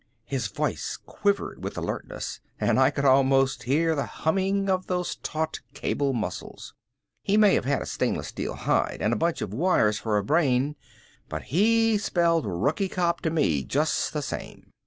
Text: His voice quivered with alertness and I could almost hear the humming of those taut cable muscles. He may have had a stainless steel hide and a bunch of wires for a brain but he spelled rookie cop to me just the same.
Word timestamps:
His 0.25 0.47
voice 0.47 0.97
quivered 0.97 1.63
with 1.63 1.77
alertness 1.77 2.39
and 2.59 2.79
I 2.79 2.89
could 2.89 3.05
almost 3.05 3.61
hear 3.69 3.93
the 3.93 4.07
humming 4.07 4.67
of 4.67 4.87
those 4.87 5.17
taut 5.17 5.59
cable 5.75 6.11
muscles. 6.11 6.73
He 7.21 7.37
may 7.37 7.53
have 7.53 7.65
had 7.65 7.83
a 7.83 7.85
stainless 7.85 8.29
steel 8.29 8.55
hide 8.55 8.97
and 8.99 9.13
a 9.13 9.15
bunch 9.15 9.41
of 9.43 9.53
wires 9.53 9.99
for 9.99 10.17
a 10.17 10.23
brain 10.23 10.75
but 11.29 11.43
he 11.53 11.99
spelled 11.99 12.47
rookie 12.47 12.89
cop 12.89 13.21
to 13.21 13.29
me 13.29 13.63
just 13.63 14.11
the 14.11 14.23
same. 14.23 14.71